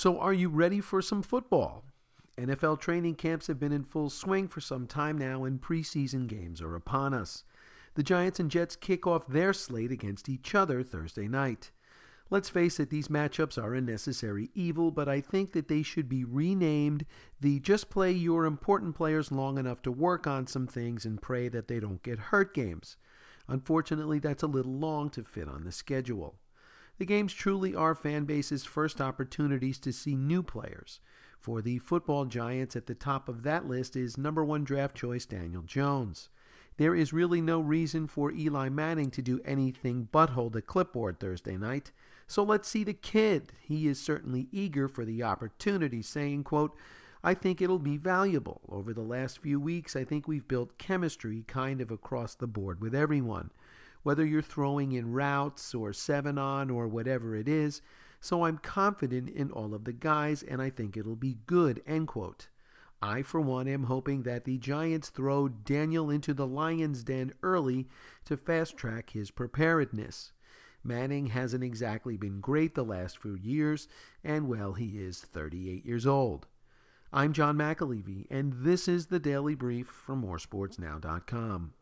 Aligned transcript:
So, 0.00 0.18
are 0.18 0.32
you 0.32 0.48
ready 0.48 0.80
for 0.80 1.02
some 1.02 1.20
football? 1.20 1.84
NFL 2.38 2.80
training 2.80 3.16
camps 3.16 3.48
have 3.48 3.60
been 3.60 3.70
in 3.70 3.84
full 3.84 4.08
swing 4.08 4.48
for 4.48 4.62
some 4.62 4.86
time 4.86 5.18
now, 5.18 5.44
and 5.44 5.60
preseason 5.60 6.26
games 6.26 6.62
are 6.62 6.74
upon 6.74 7.12
us. 7.12 7.44
The 7.96 8.02
Giants 8.02 8.40
and 8.40 8.50
Jets 8.50 8.76
kick 8.76 9.06
off 9.06 9.26
their 9.26 9.52
slate 9.52 9.92
against 9.92 10.30
each 10.30 10.54
other 10.54 10.82
Thursday 10.82 11.28
night. 11.28 11.70
Let's 12.30 12.48
face 12.48 12.80
it, 12.80 12.88
these 12.88 13.08
matchups 13.08 13.62
are 13.62 13.74
a 13.74 13.82
necessary 13.82 14.48
evil, 14.54 14.90
but 14.90 15.06
I 15.06 15.20
think 15.20 15.52
that 15.52 15.68
they 15.68 15.82
should 15.82 16.08
be 16.08 16.24
renamed 16.24 17.04
the 17.38 17.60
just 17.60 17.90
play 17.90 18.10
your 18.10 18.46
important 18.46 18.96
players 18.96 19.30
long 19.30 19.58
enough 19.58 19.82
to 19.82 19.92
work 19.92 20.26
on 20.26 20.46
some 20.46 20.66
things 20.66 21.04
and 21.04 21.20
pray 21.20 21.50
that 21.50 21.68
they 21.68 21.78
don't 21.78 22.02
get 22.02 22.18
hurt 22.18 22.54
games. 22.54 22.96
Unfortunately, 23.48 24.18
that's 24.18 24.42
a 24.42 24.46
little 24.46 24.72
long 24.72 25.10
to 25.10 25.22
fit 25.22 25.46
on 25.46 25.64
the 25.64 25.72
schedule. 25.72 26.38
The 27.00 27.06
games 27.06 27.32
truly 27.32 27.74
are 27.74 27.94
fan 27.94 28.26
base's 28.26 28.66
first 28.66 29.00
opportunities 29.00 29.78
to 29.78 29.90
see 29.90 30.14
new 30.14 30.42
players. 30.42 31.00
For 31.38 31.62
the 31.62 31.78
football 31.78 32.26
giants, 32.26 32.76
at 32.76 32.84
the 32.84 32.94
top 32.94 33.26
of 33.26 33.42
that 33.42 33.66
list 33.66 33.96
is 33.96 34.18
number 34.18 34.44
one 34.44 34.64
draft 34.64 34.98
choice 34.98 35.24
Daniel 35.24 35.62
Jones. 35.62 36.28
There 36.76 36.94
is 36.94 37.14
really 37.14 37.40
no 37.40 37.58
reason 37.58 38.06
for 38.06 38.30
Eli 38.30 38.68
Manning 38.68 39.10
to 39.12 39.22
do 39.22 39.40
anything 39.46 40.08
but 40.12 40.28
hold 40.28 40.54
a 40.56 40.60
clipboard 40.60 41.18
Thursday 41.18 41.56
night. 41.56 41.90
So 42.26 42.42
let's 42.42 42.68
see 42.68 42.84
the 42.84 42.92
kid. 42.92 43.54
He 43.62 43.88
is 43.88 43.98
certainly 43.98 44.48
eager 44.52 44.86
for 44.86 45.06
the 45.06 45.22
opportunity, 45.22 46.02
saying, 46.02 46.44
quote, 46.44 46.76
I 47.24 47.32
think 47.32 47.62
it'll 47.62 47.78
be 47.78 47.96
valuable. 47.96 48.60
Over 48.68 48.92
the 48.92 49.00
last 49.00 49.38
few 49.38 49.58
weeks, 49.58 49.96
I 49.96 50.04
think 50.04 50.28
we've 50.28 50.46
built 50.46 50.76
chemistry 50.76 51.44
kind 51.48 51.80
of 51.80 51.90
across 51.90 52.34
the 52.34 52.46
board 52.46 52.82
with 52.82 52.94
everyone, 52.94 53.52
whether 54.02 54.24
you're 54.24 54.42
throwing 54.42 54.92
in 54.92 55.12
routes 55.12 55.74
or 55.74 55.92
seven 55.92 56.38
on 56.38 56.70
or 56.70 56.88
whatever 56.88 57.34
it 57.34 57.48
is. 57.48 57.82
So 58.20 58.44
I'm 58.44 58.58
confident 58.58 59.30
in 59.30 59.50
all 59.50 59.74
of 59.74 59.84
the 59.84 59.92
guys, 59.92 60.42
and 60.42 60.60
I 60.60 60.70
think 60.70 60.96
it'll 60.96 61.16
be 61.16 61.38
good. 61.46 61.82
End 61.86 62.08
quote. 62.08 62.48
I, 63.02 63.22
for 63.22 63.40
one, 63.40 63.66
am 63.66 63.84
hoping 63.84 64.24
that 64.24 64.44
the 64.44 64.58
Giants 64.58 65.08
throw 65.08 65.48
Daniel 65.48 66.10
into 66.10 66.34
the 66.34 66.46
lion's 66.46 67.02
den 67.02 67.32
early 67.42 67.88
to 68.26 68.36
fast 68.36 68.76
track 68.76 69.10
his 69.10 69.30
preparedness. 69.30 70.32
Manning 70.84 71.28
hasn't 71.28 71.64
exactly 71.64 72.16
been 72.16 72.40
great 72.40 72.74
the 72.74 72.84
last 72.84 73.18
few 73.18 73.34
years, 73.34 73.88
and 74.22 74.48
well, 74.48 74.74
he 74.74 74.98
is 74.98 75.20
38 75.20 75.84
years 75.84 76.06
old. 76.06 76.46
I'm 77.12 77.32
John 77.32 77.56
McAlevey, 77.56 78.26
and 78.30 78.52
this 78.58 78.86
is 78.86 79.06
the 79.06 79.18
Daily 79.18 79.54
Brief 79.54 79.86
from 79.86 80.22
moresportsnow.com. 80.22 81.72